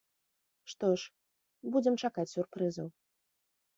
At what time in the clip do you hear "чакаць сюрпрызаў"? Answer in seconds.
2.07-2.87